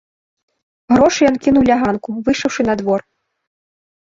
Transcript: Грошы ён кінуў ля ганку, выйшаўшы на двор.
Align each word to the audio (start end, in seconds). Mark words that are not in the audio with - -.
Грошы 0.93 1.21
ён 1.29 1.37
кінуў 1.43 1.63
ля 1.69 1.75
ганку, 1.83 2.09
выйшаўшы 2.29 2.61
на 2.71 2.75
двор. 2.81 2.99